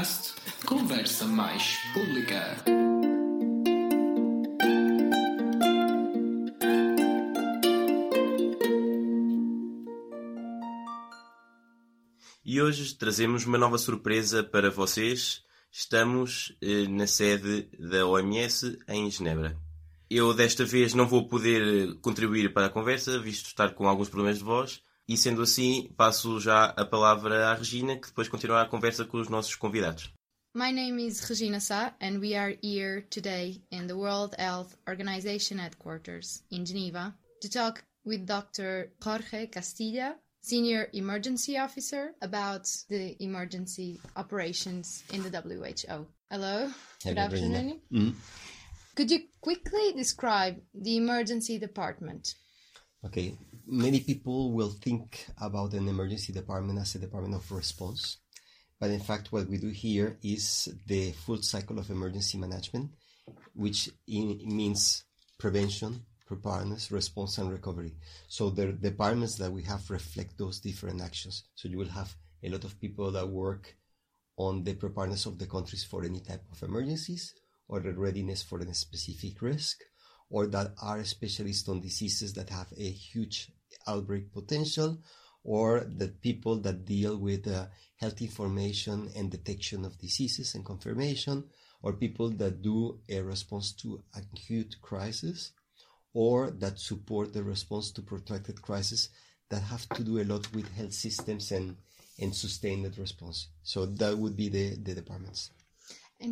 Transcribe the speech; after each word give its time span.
podcast 0.00 0.34
Conversa 0.64 1.26
Mais 1.26 1.76
Pública. 1.92 2.56
E 12.42 12.62
hoje 12.62 12.94
trazemos 12.94 13.44
uma 13.44 13.58
nova 13.58 13.76
surpresa 13.76 14.42
para 14.42 14.70
vocês. 14.70 15.42
Estamos 15.70 16.56
eh, 16.62 16.88
na 16.88 17.06
sede 17.06 17.68
da 17.78 18.06
OMS 18.06 18.78
em 18.88 19.10
Genebra. 19.10 19.58
Eu 20.08 20.32
desta 20.32 20.64
vez 20.64 20.94
não 20.94 21.06
vou 21.06 21.28
poder 21.28 21.94
contribuir 22.00 22.54
para 22.54 22.66
a 22.66 22.70
conversa, 22.70 23.18
visto 23.20 23.46
estar 23.46 23.74
com 23.74 23.86
alguns 23.86 24.08
problemas 24.08 24.38
de 24.38 24.44
voz, 24.44 24.82
e 25.08 25.16
sendo 25.16 25.42
assim, 25.42 25.92
passo 25.96 26.40
já 26.40 26.66
a 26.66 26.84
palavra 26.84 27.48
à 27.48 27.54
Regina, 27.54 27.96
que 27.96 28.08
depois 28.08 28.28
continuará 28.28 28.62
a 28.62 28.68
conversa 28.68 29.04
com 29.04 29.18
os 29.18 29.28
nossos 29.28 29.54
convidados. 29.54 30.12
My 30.52 30.72
name 30.72 31.06
is 31.06 31.20
Regina 31.20 31.60
Sá, 31.60 31.94
and 32.00 32.18
we 32.18 32.34
are 32.34 32.56
here 32.60 33.02
today 33.08 33.62
in 33.70 33.86
the 33.86 33.94
World 33.94 34.34
Health 34.36 34.76
Organization 34.88 35.58
headquarters 35.58 36.42
in 36.50 36.64
Geneva 36.64 37.14
to 37.40 37.48
talk 37.48 37.84
with 38.04 38.26
Dr. 38.26 38.90
Jorge 39.00 39.46
Castilla, 39.46 40.16
Senior 40.40 40.88
Emergency 40.92 41.56
Officer, 41.56 42.14
about 42.20 42.66
the 42.88 43.14
emergency 43.22 44.00
operations 44.16 45.04
in 45.12 45.22
the 45.22 45.30
WHO. 45.30 46.06
Hello, 46.30 46.68
good 47.04 47.18
afternoon. 47.18 47.80
Mm. 47.92 48.14
Could 48.96 49.10
you 49.12 49.20
quickly 49.40 49.92
describe 49.92 50.60
the 50.74 50.96
emergency 50.96 51.58
department? 51.58 52.34
Okay, 53.02 53.34
many 53.66 54.00
people 54.00 54.52
will 54.52 54.68
think 54.68 55.26
about 55.40 55.72
an 55.72 55.88
emergency 55.88 56.32
department 56.32 56.78
as 56.78 56.94
a 56.94 56.98
department 56.98 57.34
of 57.34 57.50
response, 57.50 58.18
but 58.78 58.90
in 58.90 59.00
fact, 59.00 59.32
what 59.32 59.48
we 59.48 59.56
do 59.56 59.68
here 59.68 60.18
is 60.22 60.68
the 60.86 61.12
full 61.12 61.40
cycle 61.40 61.78
of 61.78 61.88
emergency 61.88 62.36
management, 62.36 62.90
which 63.54 63.88
means 64.06 65.04
prevention, 65.38 66.04
preparedness, 66.26 66.92
response, 66.92 67.38
and 67.38 67.50
recovery. 67.50 67.96
So 68.28 68.50
the 68.50 68.72
departments 68.72 69.36
that 69.36 69.50
we 69.50 69.62
have 69.62 69.90
reflect 69.90 70.36
those 70.36 70.60
different 70.60 71.00
actions. 71.00 71.44
So 71.54 71.68
you 71.68 71.78
will 71.78 71.88
have 71.88 72.14
a 72.42 72.50
lot 72.50 72.64
of 72.64 72.78
people 72.78 73.10
that 73.12 73.26
work 73.26 73.76
on 74.36 74.62
the 74.62 74.74
preparedness 74.74 75.24
of 75.24 75.38
the 75.38 75.46
countries 75.46 75.84
for 75.84 76.04
any 76.04 76.20
type 76.20 76.44
of 76.52 76.62
emergencies 76.62 77.34
or 77.66 77.80
the 77.80 77.92
readiness 77.92 78.42
for 78.42 78.58
a 78.58 78.74
specific 78.74 79.40
risk 79.40 79.78
or 80.30 80.46
that 80.46 80.72
are 80.80 81.04
specialists 81.04 81.68
on 81.68 81.80
diseases 81.80 82.32
that 82.34 82.48
have 82.48 82.68
a 82.76 82.90
huge 82.90 83.50
outbreak 83.86 84.32
potential 84.32 84.98
or 85.42 85.80
the 85.80 86.08
people 86.08 86.56
that 86.56 86.84
deal 86.84 87.16
with 87.16 87.48
uh, 87.48 87.66
health 87.96 88.20
information 88.20 89.10
and 89.16 89.30
detection 89.30 89.84
of 89.84 89.98
diseases 89.98 90.54
and 90.54 90.64
confirmation 90.64 91.44
or 91.82 91.92
people 91.94 92.30
that 92.30 92.62
do 92.62 92.98
a 93.08 93.20
response 93.20 93.72
to 93.72 94.02
acute 94.14 94.76
crisis 94.82 95.52
or 96.12 96.50
that 96.50 96.78
support 96.78 97.32
the 97.32 97.42
response 97.42 97.90
to 97.90 98.02
protracted 98.02 98.60
crisis 98.60 99.08
that 99.48 99.62
have 99.62 99.88
to 99.90 100.04
do 100.04 100.20
a 100.20 100.24
lot 100.24 100.52
with 100.54 100.70
health 100.74 100.92
systems 100.92 101.52
and 101.52 101.76
and 102.20 102.34
sustained 102.34 102.98
response. 102.98 103.48
So 103.62 103.86
that 103.86 104.16
would 104.16 104.36
be 104.36 104.48
the 104.48 104.76
the 104.76 104.94
departments 104.94 105.50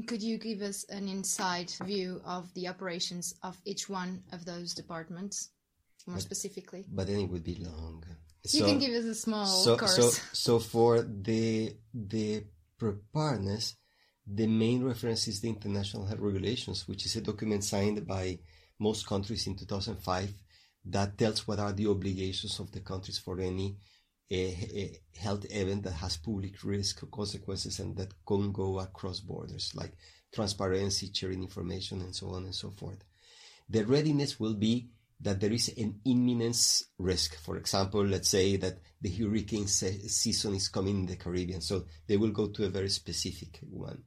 could 0.07 0.23
you 0.23 0.39
give 0.39 0.61
us 0.63 0.85
an 0.89 1.09
inside 1.09 1.71
view 1.85 2.21
of 2.25 2.53
the 2.55 2.69
operations 2.69 3.35
of 3.43 3.57
each 3.65 3.89
one 3.89 4.23
of 4.33 4.45
those 4.45 4.75
departments, 4.75 5.51
more 6.07 6.21
specifically? 6.21 6.85
but 6.89 7.07
then 7.07 7.21
it 7.21 7.31
would 7.31 7.45
be 7.45 7.57
long 7.57 8.05
you 8.55 8.65
can 8.65 8.79
give 8.79 8.93
us 8.93 9.05
a 9.05 9.15
small 9.15 9.47
so 9.47 9.77
course. 9.77 9.97
so 9.97 10.11
so 10.33 10.59
for 10.59 11.03
the 11.03 11.75
the 11.93 12.45
preparedness 12.79 13.77
the 14.27 14.47
main 14.47 14.85
reference 14.85 15.27
is 15.29 15.41
the 15.41 15.49
international 15.49 16.07
health 16.07 16.21
regulations 16.21 16.87
which 16.87 17.05
is 17.07 17.17
a 17.17 17.21
document 17.21 17.65
signed 17.65 18.07
by 18.07 18.39
most 18.79 19.07
countries 19.07 19.47
in 19.47 19.57
2005 19.57 20.33
that 20.85 21.19
tells 21.19 21.47
what 21.47 21.59
are 21.59 21.73
the 21.73 21.87
obligations 21.87 22.59
of 22.61 22.71
the 22.73 22.81
countries 22.81 23.19
for 23.19 23.41
any 23.41 23.77
a, 24.31 24.37
a 24.37 25.19
health 25.19 25.47
event 25.51 25.83
that 25.85 25.93
has 25.93 26.17
public 26.17 26.63
risk 26.65 27.11
consequences 27.11 27.81
and 27.81 27.97
that 27.97 28.13
can 28.27 28.53
go 28.53 28.79
across 28.79 29.21
borders 29.21 29.73
like 29.75 29.97
transparency 30.33 31.11
sharing 31.13 31.43
information 31.43 32.01
and 32.01 32.15
so 32.15 32.29
on 32.31 32.45
and 32.45 32.55
so 32.55 32.71
forth 32.71 33.03
the 33.69 33.85
readiness 33.85 34.39
will 34.39 34.55
be 34.55 34.89
that 35.21 35.41
there 35.41 35.53
is 35.53 35.69
an 35.77 36.01
imminent 36.05 36.83
risk. 36.99 37.37
For 37.37 37.57
example, 37.57 38.05
let's 38.05 38.29
say 38.29 38.57
that 38.57 38.79
the 39.01 39.11
hurricane 39.11 39.67
se- 39.67 40.09
season 40.09 40.55
is 40.55 40.69
coming 40.69 41.01
in 41.01 41.07
the 41.07 41.17
Caribbean, 41.17 41.61
so 41.61 41.85
they 42.07 42.17
will 42.17 42.31
go 42.31 42.49
to 42.49 42.65
a 42.65 42.71
very 42.71 42.89
specific 42.89 43.59
one. 43.69 44.05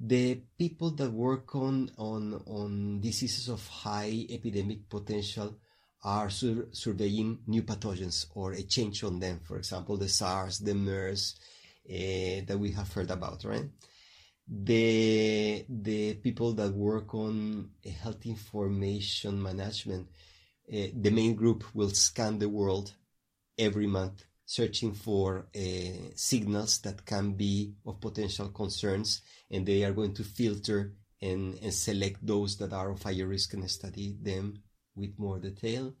The 0.00 0.42
people 0.58 0.90
that 0.96 1.12
work 1.12 1.54
on 1.54 1.90
on 1.96 2.34
on 2.46 3.00
diseases 3.00 3.48
of 3.48 3.66
high 3.68 4.26
epidemic 4.28 4.88
potential 4.88 5.56
are 6.04 6.30
sur- 6.30 6.68
surveying 6.72 7.38
new 7.46 7.62
pathogens 7.62 8.26
or 8.34 8.52
a 8.52 8.62
change 8.62 9.02
on 9.04 9.18
them. 9.18 9.40
For 9.42 9.56
example, 9.56 9.96
the 9.96 10.08
SARS, 10.08 10.58
the 10.58 10.74
MERS 10.74 11.36
eh, 11.88 12.42
that 12.46 12.58
we 12.58 12.72
have 12.72 12.92
heard 12.92 13.10
about, 13.10 13.44
right? 13.44 13.68
the 14.46 15.64
the 15.68 16.14
people 16.14 16.52
that 16.52 16.72
work 16.74 17.14
on 17.14 17.70
health 18.02 18.26
information 18.26 19.42
management 19.42 20.06
uh, 20.72 20.86
the 20.94 21.10
main 21.10 21.34
group 21.34 21.64
will 21.74 21.90
scan 21.90 22.38
the 22.38 22.48
world 22.48 22.92
every 23.58 23.86
month 23.86 24.24
searching 24.44 24.92
for 24.92 25.46
uh, 25.56 26.10
signals 26.14 26.78
that 26.80 27.06
can 27.06 27.32
be 27.32 27.72
of 27.86 28.00
potential 28.00 28.48
concerns 28.48 29.22
and 29.50 29.64
they 29.64 29.82
are 29.82 29.92
going 29.92 30.12
to 30.12 30.22
filter 30.22 30.92
and, 31.22 31.54
and 31.62 31.72
select 31.72 32.24
those 32.26 32.58
that 32.58 32.74
are 32.74 32.90
of 32.90 33.02
higher 33.02 33.26
risk 33.26 33.54
and 33.54 33.70
study 33.70 34.14
them 34.20 34.62
with 34.96 35.18
more 35.18 35.38
detail 35.38 35.92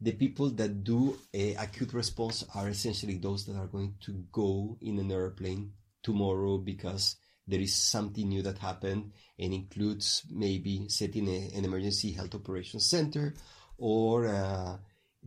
the 0.00 0.12
people 0.12 0.50
that 0.50 0.84
do 0.84 1.18
a 1.32 1.54
acute 1.54 1.92
response 1.94 2.44
are 2.54 2.68
essentially 2.68 3.16
those 3.16 3.46
that 3.46 3.56
are 3.56 3.66
going 3.66 3.94
to 4.00 4.24
go 4.30 4.76
in 4.82 4.98
an 4.98 5.10
airplane 5.10 5.72
tomorrow 6.02 6.58
because 6.58 7.16
there 7.48 7.60
is 7.60 7.74
something 7.74 8.28
new 8.28 8.42
that 8.42 8.58
happened 8.58 9.12
and 9.38 9.54
includes 9.54 10.22
maybe 10.30 10.88
setting 10.88 11.28
a, 11.28 11.50
an 11.56 11.64
emergency 11.64 12.12
health 12.12 12.34
operations 12.34 12.84
center 12.84 13.34
or 13.78 14.26
uh, 14.26 14.76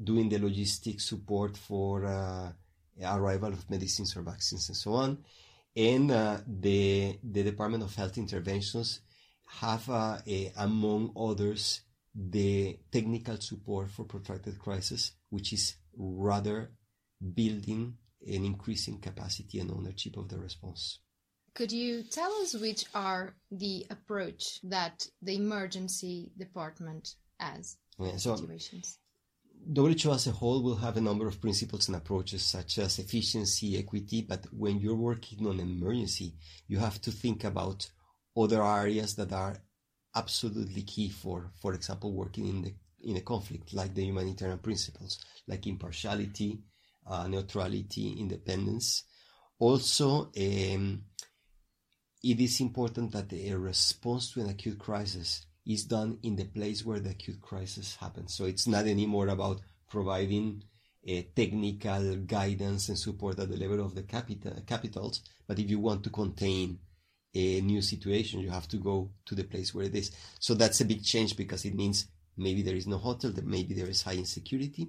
doing 0.04 0.30
the 0.30 0.38
logistic 0.38 1.02
support 1.02 1.58
for 1.58 2.06
uh, 2.06 2.52
arrival 3.04 3.54
of 3.54 3.70
medicines 3.70 4.16
or 4.16 4.22
vaccines 4.22 4.68
and 4.70 4.78
so 4.78 4.94
on. 4.94 5.18
And 5.76 6.12
uh, 6.12 6.38
the 6.46 7.18
the 7.24 7.44
Department 7.44 7.84
of 7.84 7.96
Health 7.96 8.18
Interventions 8.18 9.02
have, 9.62 9.90
uh, 9.90 10.18
among 10.58 11.14
others, 11.16 11.82
the 12.28 12.78
technical 12.92 13.40
support 13.40 13.90
for 13.90 14.04
protracted 14.04 14.60
crisis, 14.60 15.14
which 15.30 15.54
is 15.54 15.76
rather 15.96 16.72
building 17.34 17.96
and 18.28 18.46
increasing 18.46 19.00
capacity 19.00 19.60
and 19.60 19.72
ownership 19.72 20.18
of 20.18 20.28
the 20.28 20.38
response. 20.38 21.00
Could 21.56 21.72
you 21.72 22.04
tell 22.04 22.32
us 22.42 22.54
which 22.54 22.86
are 22.94 23.36
the 23.52 23.86
approach 23.90 24.60
that 24.64 25.08
the 25.22 25.36
emergency 25.36 26.32
department 26.38 27.16
has 27.40 27.78
Yeah, 27.98 28.18
so 28.18 28.36
situations? 28.36 29.00
WHO 29.76 30.12
as 30.12 30.28
a 30.28 30.32
whole 30.32 30.64
will 30.64 30.78
have 30.78 30.98
a 30.98 31.02
number 31.02 31.28
of 31.28 31.42
principles 31.42 31.88
and 31.88 31.98
approaches 31.98 32.44
such 32.44 32.78
as 32.80 33.00
efficiency, 33.00 33.78
equity, 33.78 34.22
but 34.22 34.46
when 34.54 34.80
you're 34.80 34.96
working 34.96 35.48
on 35.48 35.60
an 35.60 35.70
emergency, 35.70 36.36
you 36.68 36.80
have 36.80 37.02
to 37.02 37.12
think 37.12 37.44
about 37.44 37.90
other 38.38 38.64
areas 38.64 39.16
that 39.16 39.34
are 39.34 39.58
absolutely 40.16 40.82
key 40.84 41.10
for, 41.10 41.52
for 41.62 41.74
example, 41.74 42.12
working 42.14 42.48
in 42.48 42.62
the 42.62 42.74
in 43.02 43.16
a 43.16 43.22
conflict, 43.22 43.74
like 43.74 43.94
the 43.94 44.04
humanitarian 44.04 44.60
principles, 44.60 45.24
like 45.48 45.66
impartiality, 45.68 46.60
uh, 47.08 47.28
neutrality, 47.28 48.18
independence. 48.20 49.04
Also, 49.58 50.32
um, 50.38 51.04
it 52.22 52.40
is 52.40 52.60
important 52.60 53.12
that 53.14 53.32
a 53.32 53.54
response 53.54 54.34
to 54.34 54.42
an 54.42 54.50
acute 54.50 54.78
crisis 54.78 55.46
is 55.66 55.86
done 55.86 56.18
in 56.24 56.36
the 56.36 56.46
place 56.46 56.84
where 56.84 57.00
the 57.00 57.12
acute 57.12 57.42
crisis 57.42 57.96
happens. 57.96 58.34
So 58.34 58.46
it's 58.46 58.68
not 58.68 58.86
anymore 58.86 59.30
about 59.30 59.62
providing 59.90 60.64
a 61.06 61.24
technical 61.24 62.18
guidance 62.18 62.90
and 62.90 62.98
support 62.98 63.40
at 63.40 63.50
the 63.50 63.58
level 63.58 63.86
of 63.86 63.96
the 63.96 64.04
capital, 64.04 64.54
capitals, 64.68 65.22
but 65.48 65.60
if 65.60 65.70
you 65.70 65.80
want 65.80 66.04
to 66.04 66.10
contain 66.10 66.80
a 67.34 67.62
new 67.62 67.82
situation, 67.82 68.40
you 68.40 68.50
have 68.50 68.68
to 68.70 68.78
go 68.78 69.12
to 69.26 69.36
the 69.36 69.44
place 69.44 69.74
where 69.74 69.86
it 69.86 69.96
is. 69.96 70.12
So 70.40 70.54
that's 70.54 70.82
a 70.82 70.86
big 70.86 71.04
change 71.04 71.38
because 71.38 71.66
it 71.66 71.76
means 71.76 72.08
maybe 72.38 72.62
there 72.62 72.76
is 72.76 72.88
no 72.88 72.98
hotel, 72.98 73.32
that 73.32 73.46
maybe 73.46 73.74
there 73.74 73.90
is 73.90 74.02
high 74.02 74.16
insecurity. 74.16 74.88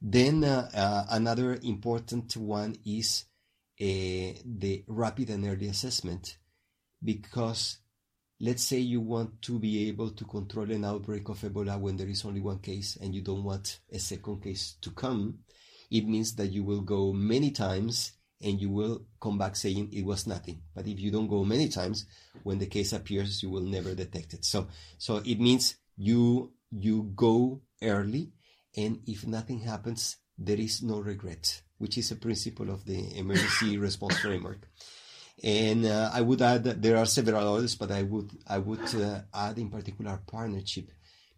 Then 0.00 0.44
uh, 0.44 0.70
uh, 0.74 1.06
another 1.10 1.58
important 1.62 2.36
one 2.36 2.76
is 2.84 3.24
uh, 3.80 4.38
the 4.44 4.84
rapid 4.86 5.30
and 5.30 5.46
early 5.46 5.66
assessment 5.68 6.38
because 7.02 7.78
let's 8.40 8.62
say 8.62 8.78
you 8.78 9.00
want 9.00 9.40
to 9.42 9.58
be 9.58 9.88
able 9.88 10.10
to 10.10 10.24
control 10.24 10.70
an 10.70 10.84
outbreak 10.84 11.28
of 11.28 11.40
Ebola 11.40 11.78
when 11.80 11.96
there 11.96 12.08
is 12.08 12.24
only 12.24 12.40
one 12.40 12.58
case 12.58 12.96
and 13.00 13.14
you 13.14 13.22
don't 13.22 13.44
want 13.44 13.80
a 13.92 13.98
second 13.98 14.42
case 14.42 14.76
to 14.80 14.90
come, 14.90 15.38
it 15.90 16.06
means 16.06 16.34
that 16.34 16.48
you 16.48 16.62
will 16.62 16.82
go 16.82 17.12
many 17.12 17.50
times 17.50 18.12
and 18.44 18.60
you 18.60 18.70
will 18.70 19.06
come 19.20 19.38
back 19.38 19.56
saying 19.56 19.88
it 19.92 20.04
was 20.04 20.26
nothing. 20.26 20.60
But 20.74 20.86
if 20.86 21.00
you 21.00 21.10
don't 21.10 21.28
go 21.28 21.44
many 21.44 21.68
times, 21.68 22.06
when 22.42 22.58
the 22.58 22.66
case 22.66 22.92
appears, 22.92 23.42
you 23.42 23.50
will 23.50 23.62
never 23.62 23.94
detect 23.94 24.34
it. 24.34 24.44
So, 24.44 24.68
so 24.98 25.22
it 25.24 25.40
means 25.40 25.76
you, 25.96 26.52
you 26.70 27.10
go 27.14 27.62
early 27.82 28.32
and 28.76 29.00
if 29.06 29.26
nothing 29.26 29.60
happens, 29.60 30.18
there 30.36 30.58
is 30.58 30.82
no 30.82 30.98
regret, 30.98 31.62
which 31.78 31.96
is 31.96 32.10
a 32.10 32.16
principle 32.16 32.70
of 32.70 32.84
the 32.84 33.16
emergency 33.16 33.78
response 33.88 34.18
framework. 34.18 34.68
And 35.42 35.86
uh, 35.86 36.10
I 36.12 36.20
would 36.20 36.42
add 36.42 36.64
that 36.64 36.82
there 36.82 36.96
are 36.96 37.06
several 37.06 37.56
others, 37.56 37.74
but 37.74 37.90
I 37.90 38.02
would 38.02 38.30
I 38.46 38.58
would 38.58 38.94
uh, 38.94 39.22
add 39.34 39.58
in 39.58 39.68
particular 39.68 40.20
partnership, 40.26 40.90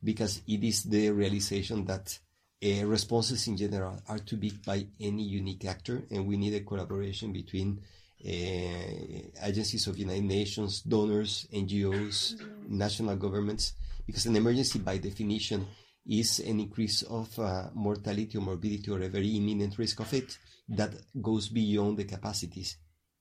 because 0.04 0.42
it 0.46 0.62
is 0.62 0.84
the 0.84 1.10
realization 1.10 1.86
that 1.86 2.18
uh, 2.66 2.86
responses 2.86 3.46
in 3.46 3.56
general 3.56 4.00
are 4.08 4.18
too 4.18 4.36
big 4.36 4.64
by 4.64 4.86
any 5.00 5.22
unique 5.22 5.64
actor, 5.64 6.02
and 6.10 6.26
we 6.26 6.36
need 6.36 6.54
a 6.54 6.60
collaboration 6.60 7.32
between 7.32 7.80
uh, 8.24 9.46
agencies 9.46 9.86
of 9.86 9.98
United 9.98 10.24
Nations, 10.24 10.80
donors, 10.80 11.46
NGOs, 11.52 12.40
national 12.68 13.16
governments, 13.16 13.74
because 14.06 14.26
an 14.26 14.36
emergency 14.36 14.78
by 14.78 14.98
definition 14.98 15.66
is 16.06 16.40
an 16.40 16.60
increase 16.60 17.02
of 17.02 17.38
uh, 17.38 17.68
mortality 17.74 18.38
or 18.38 18.40
morbidity 18.40 18.90
or 18.90 19.00
a 19.02 19.08
very 19.08 19.28
imminent 19.36 19.76
risk 19.78 20.00
of 20.00 20.12
it 20.14 20.38
that 20.68 20.92
goes 21.20 21.48
beyond 21.48 21.96
the 21.96 22.04
capacities. 22.04 22.76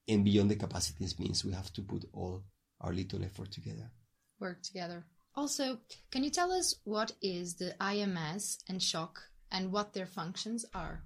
And 0.08 0.24
beyond 0.24 0.52
the 0.52 0.56
capacities 0.56 1.20
means 1.20 1.44
we 1.44 1.54
have 1.54 1.74
to 1.74 1.82
put 1.82 2.06
all 2.14 2.44
our 2.82 2.94
little 2.94 3.24
effort 3.24 3.52
together. 3.52 3.90
Work 4.40 4.62
together. 4.62 5.06
Also, 5.36 5.80
can 6.12 6.24
you 6.24 6.30
tell 6.30 6.52
us 6.52 6.76
what 6.84 7.12
is 7.22 7.56
the 7.56 7.76
IMS 7.82 8.58
and 8.70 8.82
SHOC 8.82 9.18
and 9.52 9.72
what 9.72 9.94
their 9.94 10.06
functions 10.06 10.66
are? 10.74 11.04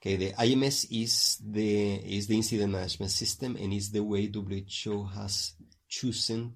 Okay, 0.00 0.16
the 0.16 0.32
IMS 0.32 0.86
is 0.90 1.38
the 1.44 1.94
is 1.94 2.26
the 2.28 2.36
incident 2.36 2.72
management 2.72 3.10
system 3.10 3.56
and 3.56 3.72
is 3.72 3.90
the 3.90 4.02
way 4.02 4.30
WHO 4.32 5.04
has 5.04 5.54
chosen 5.88 6.54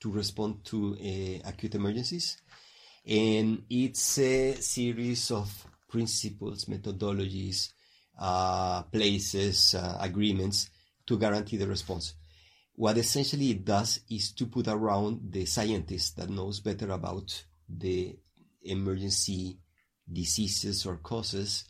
to 0.00 0.10
respond 0.10 0.64
to 0.66 0.94
uh, 0.94 1.48
acute 1.48 1.74
emergencies 1.74 2.36
and 3.06 3.62
it's 3.70 4.18
a 4.18 4.54
series 4.54 5.30
of 5.30 5.66
principles, 5.88 6.64
methodologies, 6.64 7.70
uh, 8.18 8.82
places, 8.82 9.74
uh, 9.74 9.98
agreements 10.00 10.70
to 11.06 11.18
guarantee 11.18 11.56
the 11.56 11.68
response. 11.68 12.14
What 12.74 12.98
essentially 12.98 13.50
it 13.50 13.64
does 13.64 14.00
is 14.10 14.32
to 14.32 14.46
put 14.46 14.68
around 14.68 15.32
the 15.32 15.46
scientist 15.46 16.16
that 16.16 16.28
knows 16.28 16.60
better 16.60 16.90
about 16.90 17.44
the 17.68 18.18
emergency 18.62 19.58
diseases 20.10 20.86
or 20.86 20.96
causes 20.96 21.64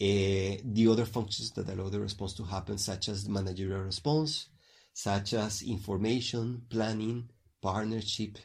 uh, 0.00 0.56
the 0.64 0.88
other 0.90 1.04
functions 1.04 1.50
that 1.52 1.68
allow 1.68 1.88
the 1.90 2.00
response 2.00 2.34
to 2.34 2.44
happen, 2.44 2.78
such 2.78 3.08
as 3.10 3.28
managerial 3.28 3.82
response, 3.82 4.48
such 4.94 5.34
as 5.34 5.62
information, 5.62 6.62
planning, 6.70 7.28
partnership, 7.60 8.38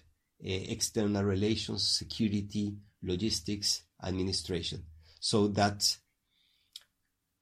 uh, 0.43 0.63
external 0.67 1.23
relations, 1.23 1.87
security, 1.87 2.75
logistics, 3.01 3.83
administration, 4.03 4.83
so 5.19 5.47
that 5.47 5.95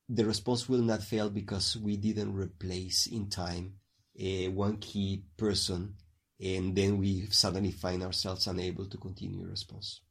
the 0.07 0.25
response 0.25 0.69
will 0.69 0.81
not 0.81 1.01
fail 1.01 1.29
because 1.29 1.77
we 1.77 1.97
didn't 1.97 2.35
replace 2.35 3.07
in 3.07 3.29
time 3.29 3.73
uh, 4.19 4.51
one 4.51 4.77
key 4.77 5.23
person 5.37 5.95
and 6.39 6.75
then 6.75 6.97
we 6.97 7.25
suddenly 7.27 7.71
find 7.71 8.03
ourselves 8.03 8.47
unable 8.47 8.85
to 8.85 8.97
continue 8.97 9.45
response. 9.45 10.01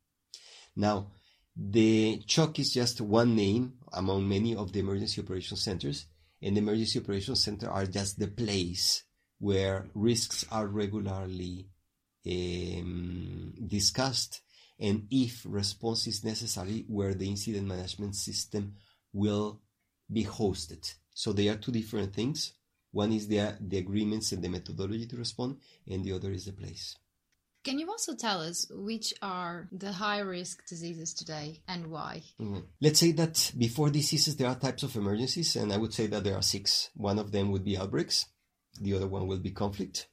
Now, 0.75 1.09
the 1.57 2.23
SHOC 2.27 2.59
is 2.61 2.73
just 2.73 3.01
one 3.01 3.35
name 3.37 3.75
among 3.93 4.29
many 4.29 4.57
of 4.57 4.73
the 4.73 4.81
emergency 4.81 5.21
operation 5.21 5.57
centers, 5.57 6.07
and 6.41 6.57
the 6.57 6.61
emergency 6.61 6.99
operation 6.99 7.37
center 7.37 7.71
are 7.71 7.87
just 7.87 8.19
the 8.19 8.29
place 8.29 9.05
where 9.39 9.91
risks 9.95 10.45
are 10.51 10.67
regularly 10.67 11.69
um, 12.27 13.53
discussed 13.67 14.41
and 14.83 15.07
if 15.11 15.47
response 15.49 16.09
is 16.09 16.25
necessary 16.25 16.85
where 16.89 17.15
the 17.15 17.29
incident 17.29 17.67
management 17.67 18.17
system 18.17 18.75
will 19.13 19.61
be 20.13 20.25
hosted. 20.25 20.95
So 21.15 21.33
they 21.33 21.49
are 21.49 21.57
two 21.57 21.71
different 21.73 22.13
things. 22.13 22.53
One 22.91 23.13
is 23.13 23.29
the, 23.29 23.57
the 23.61 23.79
agreements 23.79 24.33
and 24.33 24.43
the 24.43 24.49
methodology 24.49 25.07
to 25.07 25.17
respond, 25.17 25.59
and 25.89 26.05
the 26.05 26.13
other 26.13 26.33
is 26.33 26.47
the 26.47 26.53
place. 26.53 26.97
Can 27.65 27.79
you 27.79 27.89
also 27.89 28.17
tell 28.17 28.41
us 28.41 28.67
which 28.71 29.15
are 29.23 29.69
the 29.71 29.93
high 29.93 30.19
risk 30.19 30.67
diseases 30.67 31.15
today 31.15 31.63
and 31.69 31.87
why? 31.87 32.23
Mm-hmm. 32.41 32.61
Let's 32.81 32.99
say 32.99 33.13
that 33.13 33.53
before 33.57 33.91
diseases, 33.91 34.37
there 34.37 34.49
are 34.49 34.57
types 34.57 34.83
of 34.83 34.97
emergencies, 34.97 35.55
and 35.55 35.73
I 35.73 35.77
would 35.77 35.95
say 35.95 36.09
that 36.09 36.25
there 36.25 36.35
are 36.35 36.43
six. 36.43 36.91
One 36.95 37.21
of 37.21 37.31
them 37.31 37.53
would 37.53 37.65
be 37.65 37.79
outbreaks, 37.79 38.27
the 38.81 38.95
other 38.95 39.07
one 39.07 39.29
will 39.29 39.39
be 39.39 39.53
conflict, 39.53 40.09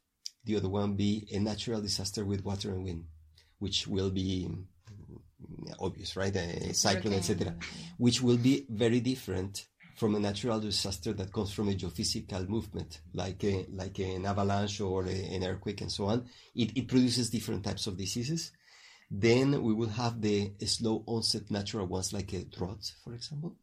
the 0.45 0.57
other 0.57 0.69
one 0.69 0.95
be 0.95 1.27
a 1.31 1.39
natural 1.39 1.81
disaster 1.81 2.23
with 2.23 2.45
water 2.45 2.71
and 2.71 2.83
wind, 2.83 3.05
which 3.57 3.87
will 3.87 4.11
be 4.11 4.47
mm, 4.47 5.73
obvious, 5.79 6.15
right? 6.15 6.35
A 6.35 6.73
cyclone, 6.73 7.13
etc., 7.15 7.55
which 7.97 8.21
will 8.21 8.37
be 8.37 8.67
very 8.69 8.99
different 8.99 9.65
from 9.99 10.15
a 10.15 10.19
natural 10.19 10.61
disaster 10.61 11.11
that 11.11 11.33
comes 11.33 11.51
from 11.51 11.67
a 11.67 11.73
geophysical 11.73 12.47
movement, 12.47 13.01
like 13.13 13.43
a, 13.43 13.65
like 13.73 13.99
an 13.99 14.25
avalanche 14.25 14.79
or 14.79 15.05
a, 15.05 15.35
an 15.35 15.43
earthquake 15.43 15.81
and 15.81 15.91
so 15.91 16.05
on. 16.05 16.25
It, 16.55 16.71
it 16.77 16.87
produces 16.87 17.29
different 17.29 17.65
types 17.65 17.85
of 17.85 17.97
diseases. 17.97 18.53
Then 19.11 19.61
we 19.61 19.73
will 19.73 19.89
have 19.89 20.21
the 20.21 20.53
slow 20.65 21.03
onset 21.05 21.51
natural 21.51 21.85
ones, 21.85 22.13
like 22.13 22.31
a 22.31 22.45
drought, 22.45 22.89
for 23.03 23.13
example. 23.13 23.57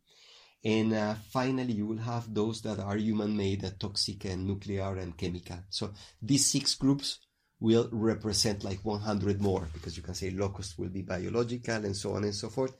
And 0.62 0.92
uh, 0.92 1.14
finally, 1.30 1.72
you 1.72 1.86
will 1.86 1.98
have 1.98 2.34
those 2.34 2.60
that 2.62 2.80
are 2.80 2.96
human-made, 2.96 3.64
uh, 3.64 3.70
toxic 3.78 4.26
and 4.26 4.46
nuclear 4.46 4.94
and 4.96 5.16
chemical. 5.16 5.60
So 5.70 5.94
these 6.20 6.44
six 6.44 6.74
groups 6.74 7.20
will 7.60 7.88
represent 7.92 8.62
like 8.62 8.80
100 8.84 9.40
more 9.40 9.68
because 9.72 9.96
you 9.96 10.02
can 10.02 10.14
say 10.14 10.28
locust 10.30 10.78
will 10.78 10.90
be 10.90 11.00
biological 11.00 11.76
and 11.76 11.96
so 11.96 12.12
on 12.12 12.24
and 12.24 12.34
so 12.34 12.50
forth. 12.50 12.74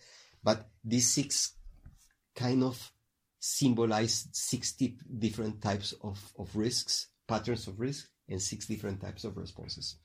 But 0.45 0.69
these 0.85 1.11
six 1.11 1.55
kind 2.35 2.63
of 2.63 2.93
symbolize 3.47 4.27
60 4.33 4.99
different 5.19 5.63
types 5.63 5.95
of, 6.03 6.19
of 6.37 6.55
risks, 6.57 7.09
patterns 7.29 7.69
of 7.69 7.79
risk, 7.79 8.09
and 8.29 8.43
six 8.43 8.67
different 8.67 9.01
types 9.01 9.23
of 9.23 9.37
responses. 9.37 9.97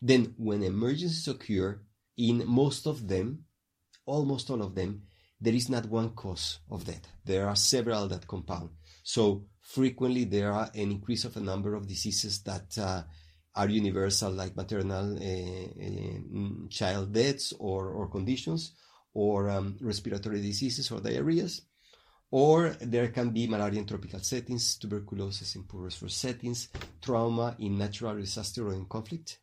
Then 0.00 0.34
when 0.38 0.62
emergencies 0.62 1.28
occur, 1.28 1.78
in 2.16 2.42
most 2.46 2.86
of 2.86 3.06
them, 3.06 3.44
almost 4.06 4.48
all 4.48 4.62
of 4.62 4.74
them, 4.74 5.02
there 5.38 5.52
is 5.52 5.68
not 5.68 5.84
one 5.86 6.10
cause 6.10 6.60
of 6.70 6.86
death. 6.86 7.06
There 7.22 7.46
are 7.46 7.56
several 7.56 8.08
that 8.08 8.26
compound. 8.26 8.70
So 9.02 9.44
frequently 9.60 10.24
there 10.24 10.52
are 10.52 10.70
an 10.74 10.90
increase 10.90 11.26
of 11.26 11.36
a 11.36 11.40
number 11.40 11.74
of 11.74 11.86
diseases 11.86 12.42
that 12.44 12.78
uh, 12.78 13.02
are 13.54 13.68
universal, 13.68 14.32
like 14.32 14.56
maternal 14.56 15.16
uh, 15.16 15.84
uh, 15.86 16.68
child 16.70 17.12
deaths 17.12 17.52
or, 17.58 17.90
or 17.90 18.08
conditions, 18.08 18.72
or 19.12 19.50
um, 19.50 19.76
respiratory 19.82 20.40
diseases 20.40 20.90
or 20.90 21.00
diarrheas. 21.00 21.60
Or 22.30 22.70
there 22.80 23.08
can 23.08 23.30
be 23.30 23.46
malaria 23.46 23.80
in 23.80 23.86
tropical 23.86 24.20
settings, 24.20 24.76
tuberculosis 24.76 25.54
in 25.54 25.64
poor 25.64 25.84
resource 25.84 26.14
settings, 26.14 26.68
trauma 27.00 27.56
in 27.58 27.78
natural 27.78 28.16
disaster 28.16 28.66
or 28.66 28.72
in 28.74 28.86
conflict. 28.86 29.38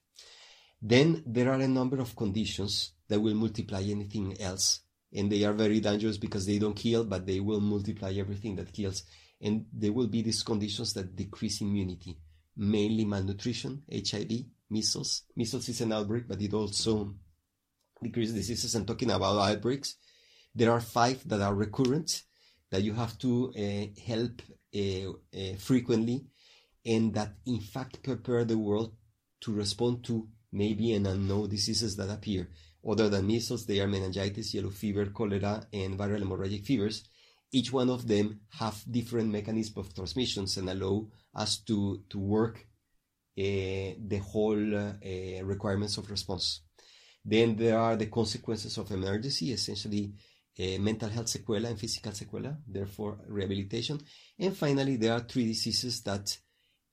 Then 0.82 1.24
there 1.25 1.50
are 1.50 1.60
a 1.60 1.68
number 1.68 2.00
of 2.00 2.16
conditions 2.16 2.92
that 3.08 3.20
will 3.20 3.36
multiply 3.36 3.82
anything 3.82 4.36
else 4.42 4.82
and 5.16 5.32
they 5.32 5.44
are 5.44 5.54
very 5.54 5.80
dangerous 5.80 6.18
because 6.18 6.46
they 6.46 6.58
don't 6.58 6.75
kill, 6.75 7.04
but 7.04 7.25
they 7.25 7.40
will 7.40 7.62
multiply 7.62 8.12
everything 8.13 8.56
that 8.56 8.74
kills. 8.74 9.04
And 9.40 9.66
there 9.72 9.94
will 9.94 10.08
be 10.08 10.22
these 10.22 10.44
conditions 10.44 10.94
that 10.94 11.16
decrease 11.16 11.62
immunity, 11.62 12.18
mainly 12.58 13.06
malnutrition, 13.06 13.84
HIV, 13.92 14.46
measles. 14.70 15.24
Measles 15.36 15.70
is 15.70 15.82
an 15.82 15.94
outbreak, 15.94 16.28
but 16.28 16.42
it 16.42 16.54
also 16.54 17.13
decreases 18.02 18.36
diseases. 18.36 18.75
And 18.75 18.88
talking 18.88 19.12
about 19.12 19.38
outbreaks, 19.38 19.96
there 20.56 20.72
are 20.72 20.82
five 20.82 21.28
that 21.28 21.42
are 21.42 21.54
recurrent 21.54 22.24
that 22.74 22.82
you 22.82 22.94
have 22.94 23.15
to 23.20 23.53
uh, 23.56 24.01
help 24.12 24.42
uh, 24.75 25.12
uh, 25.12 25.56
frequently, 25.60 26.25
and 26.84 27.13
that 27.13 27.32
in 27.46 27.60
fact 27.60 28.01
prepare 28.01 28.44
the 28.46 28.58
world 28.58 28.96
to 29.42 29.53
respond 29.53 30.03
to 30.03 30.27
maybe 30.51 30.94
an 30.94 31.06
unknown 31.06 31.48
diseases 31.50 31.96
that 31.96 32.10
appear. 32.10 32.50
Other 32.84 33.10
than 33.10 33.27
measles, 33.27 33.68
they 33.68 33.80
are 33.80 33.88
meningitis, 33.88 34.56
yellow 34.56 34.72
fever, 34.72 35.06
cholera, 35.06 35.68
and 35.72 36.00
viral 36.00 36.24
hemorrhagic 36.24 36.65
fevers. 36.65 37.03
Each 37.51 37.72
one 37.72 37.92
of 37.92 38.08
them 38.08 38.39
have 38.60 38.84
different 38.89 39.30
mechanisms 39.30 39.77
of 39.77 39.94
transmissions 39.94 40.58
and 40.58 40.68
allow 40.68 41.08
us 41.36 41.60
to, 41.68 42.01
to 42.10 42.18
work 42.18 42.65
uh, 43.38 43.94
the 44.13 44.22
whole 44.32 44.75
uh, 44.75 45.44
requirements 45.44 45.98
of 45.98 46.10
response. 46.10 46.62
Then 47.24 47.56
there 47.56 47.77
are 47.77 47.96
the 47.96 48.08
consequences 48.08 48.80
of 48.80 48.89
emergency, 48.89 49.51
essentially 49.51 50.15
uh, 50.60 50.79
mental 50.79 51.10
health 51.10 51.27
sequela 51.27 51.69
and 51.69 51.79
physical 51.79 52.12
sequela, 52.12 52.57
therefore 52.67 53.19
rehabilitation. 53.27 54.00
And 54.39 54.55
finally, 54.55 54.98
there 54.98 55.13
are 55.13 55.22
three 55.22 55.48
diseases 55.48 56.01
that 56.03 56.38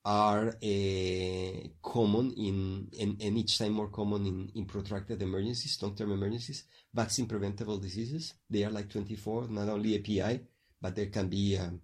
are 0.04 0.48
uh, 0.48 1.68
common 1.82 2.32
in 2.36 2.88
and, 2.98 3.20
and, 3.20 3.36
each 3.36 3.58
time 3.58 3.72
more 3.72 3.88
common 3.88 4.24
in, 4.24 4.50
in 4.54 4.64
protracted 4.64 5.20
emergencies, 5.20 5.78
long-term 5.82 6.12
emergencies, 6.12 6.64
vaccine 6.94 7.26
preventable 7.26 7.76
diseases. 7.76 8.32
They 8.48 8.64
are 8.64 8.70
like 8.70 8.88
24, 8.88 9.48
not 9.48 9.68
only 9.68 9.98
API, 9.98 10.40
but 10.80 10.96
there 10.96 11.06
can 11.06 11.28
be 11.28 11.58
um, 11.58 11.82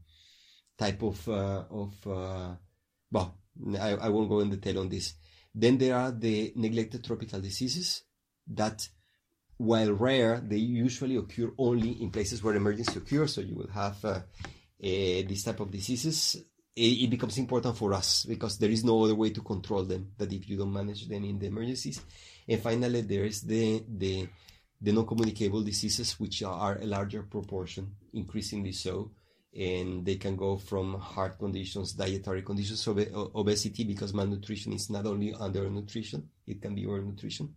type 0.79 1.03
of 1.03 1.29
uh, 1.29 1.65
of 1.71 2.07
uh, 2.07 2.55
well, 3.11 3.39
I, 3.79 3.91
I 3.95 4.09
won't 4.09 4.29
go 4.29 4.41
in 4.41 4.51
detail 4.51 4.81
on 4.81 4.89
this. 4.89 5.15
Then 5.55 5.79
there 5.79 5.97
are 5.97 6.11
the 6.11 6.53
neglected 6.57 7.05
tropical 7.05 7.41
diseases 7.41 8.03
that, 8.49 8.87
while 9.59 9.93
rare, 9.93 10.41
they 10.41 10.57
usually 10.57 11.17
occur 11.17 11.53
only 11.59 12.03
in 12.03 12.11
places 12.11 12.43
where 12.43 12.55
emergency 12.55 12.99
occurs. 12.99 13.35
So 13.35 13.41
you 13.41 13.55
will 13.55 13.71
have 13.73 14.05
uh, 14.05 14.21
these 14.81 15.45
type 15.45 15.61
of 15.61 15.71
diseases. 15.71 16.37
It, 16.75 17.05
it 17.05 17.11
becomes 17.11 17.39
important 17.39 17.77
for 17.77 17.95
us 17.95 18.27
because 18.27 18.59
there 18.59 18.71
is 18.71 18.85
no 18.85 19.03
other 19.05 19.15
way 19.15 19.31
to 19.31 19.41
control 19.41 19.85
them 19.85 20.13
that 20.19 20.33
if 20.33 20.49
you 20.49 20.59
don't 20.59 20.73
manage 20.73 21.09
them 21.09 21.25
in 21.25 21.39
the 21.39 21.47
emergencies. 21.47 22.01
And 22.47 22.61
finally, 22.61 23.01
there 23.01 23.25
is 23.25 23.43
the 23.43 23.83
the 23.89 24.29
the 24.79 24.93
non-communicable 24.93 25.63
diseases, 25.63 26.21
which 26.21 26.43
are 26.43 26.79
a 26.79 26.85
larger 26.85 27.23
proportion, 27.23 27.97
increasingly 28.13 28.73
so, 28.73 29.11
and 29.59 30.05
they 30.05 30.17
can 30.17 30.37
go 30.37 30.59
from 30.59 31.01
heart 31.01 31.39
conditions, 31.39 31.95
dietary 31.95 32.43
conditions, 32.43 32.87
ob- 32.87 33.31
obesity, 33.35 33.85
because 33.85 34.13
malnutrition 34.13 34.75
is 34.75 34.91
not 34.91 35.07
only 35.07 35.33
undernutrition, 35.33 36.25
it 36.47 36.61
can 36.61 36.75
be 36.75 36.85
overnutrition. 36.85 37.49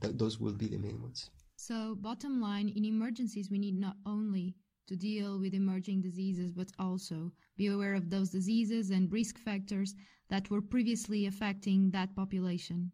Th- 0.00 0.16
those 0.16 0.38
will 0.38 0.52
be 0.52 0.68
the 0.68 0.78
main 0.78 1.00
ones. 1.02 1.30
So, 1.56 1.94
bottom 1.94 2.40
line, 2.40 2.68
in 2.68 2.84
emergencies, 2.84 3.50
we 3.50 3.58
need 3.58 3.78
not 3.78 3.96
only 4.06 4.54
to 4.88 4.96
deal 4.96 5.38
with 5.38 5.54
emerging 5.54 6.00
diseases, 6.00 6.52
but 6.52 6.68
also 6.78 7.32
be 7.56 7.66
aware 7.68 7.94
of 7.94 8.10
those 8.10 8.30
diseases 8.30 8.90
and 8.90 9.12
risk 9.12 9.38
factors 9.38 9.94
that 10.30 10.50
were 10.50 10.62
previously 10.62 11.26
affecting 11.26 11.90
that 11.90 12.14
population. 12.16 12.90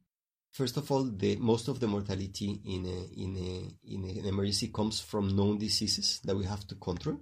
First 0.50 0.76
of 0.76 0.90
all, 0.90 1.04
the, 1.04 1.36
most 1.36 1.68
of 1.68 1.80
the 1.80 1.86
mortality 1.86 2.60
in, 2.64 2.84
a, 2.86 3.22
in, 3.22 3.36
a, 3.36 3.94
in 3.94 4.18
an 4.18 4.26
emergency 4.26 4.68
comes 4.68 5.00
from 5.00 5.36
known 5.36 5.58
diseases 5.58 6.20
that 6.24 6.36
we 6.36 6.44
have 6.44 6.66
to 6.68 6.74
control 6.76 7.20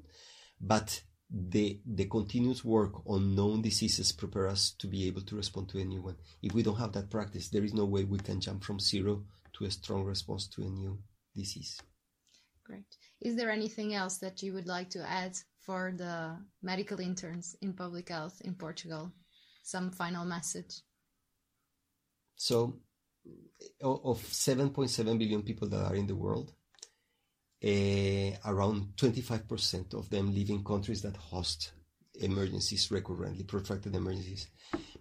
but 0.61 1.03
the 1.31 1.81
the 1.85 2.05
continuous 2.07 2.65
work 2.65 2.93
on 3.07 3.35
known 3.35 3.63
diseases 3.63 4.13
prepare 4.13 4.47
us 4.47 4.73
to 4.79 4.87
be 4.87 5.07
able 5.07 5.23
to 5.23 5.37
respond 5.37 5.69
to 5.69 5.79
a 5.79 5.85
new 5.85 6.03
one. 6.03 6.17
If 6.43 6.53
we 6.55 6.63
don't 6.63 6.79
have 6.79 6.93
that 6.93 7.11
practice, 7.11 7.49
there 7.49 7.65
is 7.65 7.75
no 7.75 7.85
way 7.85 8.05
we 8.05 8.19
can 8.19 8.41
jump 8.41 8.63
from 8.63 8.79
zero 8.79 9.25
to 9.55 9.65
a 9.65 9.71
strong 9.71 10.05
response 10.05 10.49
to 10.49 10.63
a 10.63 10.71
new 10.71 10.99
disease. 11.35 11.81
Great. 12.65 12.97
Is 13.21 13.37
there 13.37 13.51
anything 13.51 13.95
else 13.95 14.19
that 14.19 14.43
you 14.43 14.55
would 14.55 14.67
like 14.67 14.91
to 14.91 15.09
add 15.09 15.37
for 15.61 15.93
the 15.97 16.37
medical 16.63 17.01
interns 17.01 17.57
in 17.61 17.73
public 17.73 18.09
health 18.09 18.41
in 18.45 18.55
Portugal? 18.55 19.13
Some 19.63 19.91
final 19.91 20.25
message? 20.25 20.81
So, 22.37 22.81
of 23.83 24.23
7.7 24.23 25.19
billion 25.19 25.43
people 25.43 25.69
that 25.69 25.85
are 25.85 25.95
in 25.95 26.07
the 26.07 26.17
world, 26.17 26.53
uh, 27.65 28.37
around 28.45 28.97
25% 28.97 29.95
of 29.95 30.11
them 30.11 30.35
live 30.35 30.51
in 30.51 30.65
countries 30.65 31.03
that 31.03 31.17
host 31.17 31.73
emergencies 32.21 32.91
recurrently, 32.91 33.45
protracted 33.45 33.95
emergencies. 33.95 34.49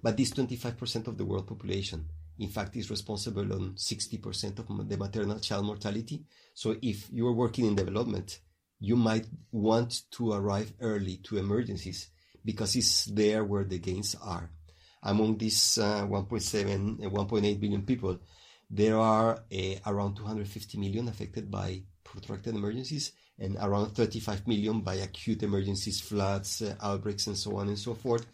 But 0.02 0.18
this 0.18 0.32
25% 0.32 1.08
of 1.08 1.18
the 1.18 1.26
world 1.26 1.48
population, 1.48 2.08
in 2.40 2.50
fact, 2.50 2.76
is 2.76 2.90
responsible 2.90 3.54
on 3.54 3.76
60% 3.76 4.60
of 4.60 4.90
the 4.90 4.98
maternal 4.98 5.40
child 5.40 5.66
mortality. 5.66 6.24
So 6.54 6.76
if 6.82 7.10
you 7.12 7.28
are 7.28 7.34
working 7.34 7.66
in 7.66 7.76
development, 7.76 8.40
you 8.80 8.96
might 8.96 9.28
want 9.52 10.02
to 10.12 10.34
arrive 10.34 10.74
early 10.82 11.18
to 11.24 11.38
emergencies 11.38 12.10
because 12.44 12.76
it's 12.76 13.06
there 13.06 13.44
where 13.44 13.64
the 13.64 13.80
gains 13.80 14.16
are. 14.22 14.50
Among 15.04 15.38
these 15.38 15.78
uh, 15.78 16.06
1.7, 16.06 17.00
1.8 17.00 17.60
billion 17.60 17.84
people, 17.84 18.20
there 18.70 18.98
are 18.98 19.44
uh, 19.54 19.76
around 19.86 20.16
250 20.16 20.78
million 20.80 21.08
affected 21.08 21.52
by 21.52 21.84
protracted 22.04 22.56
emergencies 22.56 23.12
and 23.40 23.58
around 23.62 23.96
35 23.96 24.48
million 24.48 24.82
by 24.82 24.96
acute 24.96 25.44
emergencies, 25.44 26.00
floods, 26.00 26.62
uh, 26.62 26.76
outbreaks, 26.82 27.28
and 27.28 27.38
so 27.38 27.58
on 27.58 27.68
and 27.68 27.80
so 27.80 27.94
forth. 27.94 28.26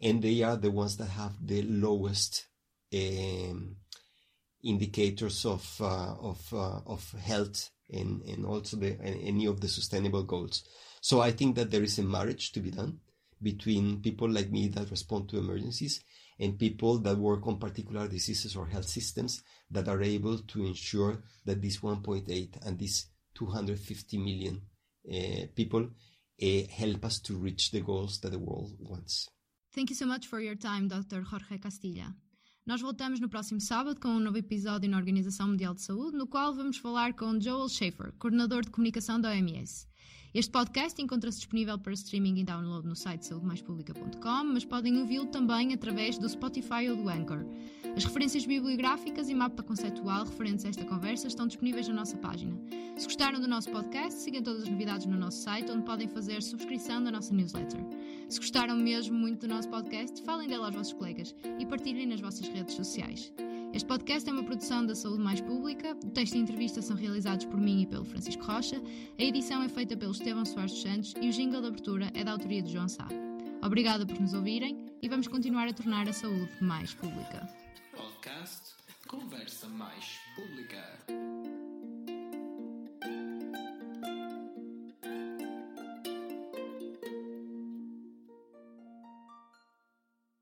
And 0.00 0.22
they 0.22 0.42
are 0.42 0.56
the 0.56 0.70
ones 0.70 0.96
that 0.98 1.08
have 1.08 1.34
the 1.44 1.62
lowest 1.62 2.46
um, 2.94 3.76
indicators 4.62 5.44
of 5.44 5.80
uh, 5.80 6.14
of 6.20 6.52
uh, 6.52 6.80
of 6.86 7.10
health 7.12 7.70
and 7.90 8.22
and 8.22 8.44
also 8.44 8.76
the 8.76 8.98
any 9.02 9.46
of 9.46 9.60
the 9.60 9.68
sustainable 9.68 10.24
goals. 10.24 10.64
So 11.00 11.20
I 11.20 11.30
think 11.30 11.56
that 11.56 11.70
there 11.70 11.82
is 11.82 11.98
a 11.98 12.02
marriage 12.02 12.52
to 12.52 12.60
be 12.60 12.70
done 12.70 13.00
between 13.40 14.00
people 14.00 14.28
like 14.28 14.50
me 14.50 14.68
that 14.68 14.90
respond 14.90 15.28
to 15.28 15.38
emergencies 15.38 16.02
and 16.40 16.58
people 16.58 16.98
that 16.98 17.16
work 17.16 17.46
on 17.46 17.58
particular 17.58 18.08
diseases 18.08 18.56
or 18.56 18.66
health 18.66 18.88
systems 18.88 19.42
that 19.70 19.88
are 19.88 20.02
able 20.02 20.38
to 20.38 20.66
ensure 20.66 21.22
that 21.44 21.62
this 21.62 21.78
1.8 21.78 22.66
and 22.66 22.78
this 22.78 23.06
250 23.34 24.18
million 24.18 24.60
uh, 25.12 25.46
people 25.54 25.88
uh, 26.42 26.46
help 26.70 27.04
us 27.04 27.20
to 27.20 27.34
reach 27.36 27.70
the 27.70 27.80
goals 27.80 28.20
that 28.20 28.32
the 28.32 28.38
world 28.38 28.76
wants. 28.80 29.28
Thank 29.74 29.90
you 29.90 29.96
so 29.96 30.06
much 30.06 30.26
for 30.26 30.40
your 30.40 30.54
time, 30.54 30.88
Dr. 30.88 31.22
Jorge 31.22 31.58
Castilla. 31.58 32.14
Nós 32.68 32.82
voltamos 32.82 33.18
no 33.18 33.30
próximo 33.30 33.62
sábado 33.62 33.98
com 33.98 34.08
um 34.08 34.20
novo 34.20 34.36
episódio 34.36 34.90
na 34.90 34.98
Organização 34.98 35.48
Mundial 35.48 35.72
de 35.72 35.80
Saúde, 35.80 36.18
no 36.18 36.26
qual 36.26 36.54
vamos 36.54 36.76
falar 36.76 37.14
com 37.14 37.40
Joel 37.40 37.66
Schaefer, 37.66 38.12
coordenador 38.18 38.60
de 38.60 38.68
comunicação 38.68 39.18
da 39.18 39.30
OMS. 39.30 39.87
Este 40.34 40.52
podcast 40.52 41.00
encontra-se 41.00 41.38
disponível 41.38 41.78
para 41.78 41.94
streaming 41.94 42.40
e 42.40 42.44
download 42.44 42.86
no 42.86 42.94
site 42.94 43.24
saudemaispublica.com, 43.24 44.44
mas 44.44 44.62
podem 44.62 44.98
ouvi-lo 44.98 45.24
também 45.26 45.72
através 45.72 46.18
do 46.18 46.28
Spotify 46.28 46.90
ou 46.90 46.96
do 46.96 47.08
Anchor. 47.08 47.46
As 47.96 48.04
referências 48.04 48.44
bibliográficas 48.44 49.30
e 49.30 49.34
mapa 49.34 49.62
conceitual 49.62 50.26
referentes 50.26 50.66
a 50.66 50.68
esta 50.68 50.84
conversa 50.84 51.28
estão 51.28 51.46
disponíveis 51.46 51.88
na 51.88 51.94
nossa 51.94 52.18
página. 52.18 52.60
Se 52.98 53.06
gostaram 53.06 53.40
do 53.40 53.48
nosso 53.48 53.70
podcast, 53.70 54.20
sigam 54.20 54.42
todas 54.42 54.64
as 54.64 54.68
novidades 54.68 55.06
no 55.06 55.16
nosso 55.16 55.38
site, 55.38 55.72
onde 55.72 55.84
podem 55.84 56.06
fazer 56.06 56.42
subscrição 56.42 57.02
da 57.02 57.10
nossa 57.10 57.32
newsletter. 57.32 57.80
Se 58.28 58.38
gostaram 58.38 58.76
mesmo 58.76 59.16
muito 59.16 59.46
do 59.46 59.54
nosso 59.54 59.70
podcast, 59.70 60.22
falem 60.22 60.46
dele 60.46 60.62
aos 60.62 60.74
vossos 60.74 60.92
colegas 60.92 61.34
e 61.58 61.64
partilhem 61.64 62.06
nas 62.06 62.20
vossas 62.20 62.46
redes 62.48 62.74
sociais. 62.74 63.32
Este 63.72 63.86
podcast 63.86 64.28
é 64.28 64.32
uma 64.32 64.42
produção 64.42 64.84
da 64.84 64.94
Saúde 64.94 65.22
Mais 65.22 65.40
Pública, 65.40 65.94
o 66.04 66.10
texto 66.10 66.34
e 66.34 66.38
a 66.38 66.40
entrevista 66.40 66.80
são 66.80 66.96
realizados 66.96 67.44
por 67.44 67.60
mim 67.60 67.82
e 67.82 67.86
pelo 67.86 68.04
Francisco 68.04 68.42
Rocha, 68.42 68.82
a 69.18 69.22
edição 69.22 69.62
é 69.62 69.68
feita 69.68 69.96
pelo 69.96 70.12
Estevão 70.12 70.44
Soares 70.44 70.72
dos 70.72 70.82
Santos 70.82 71.14
e 71.20 71.28
o 71.28 71.32
jingle 71.32 71.60
de 71.60 71.68
abertura 71.68 72.10
é 72.14 72.24
da 72.24 72.32
autoria 72.32 72.62
de 72.62 72.72
João 72.72 72.88
Sá. 72.88 73.06
Obrigada 73.62 74.06
por 74.06 74.18
nos 74.18 74.32
ouvirem 74.32 74.86
e 75.02 75.08
vamos 75.08 75.28
continuar 75.28 75.68
a 75.68 75.72
tornar 75.72 76.08
a 76.08 76.12
saúde 76.12 76.50
mais 76.62 76.94
pública. 76.94 77.46
Podcast 77.94 78.74
Conversa 79.06 79.68
Mais 79.68 80.18
Pública. 80.34 81.37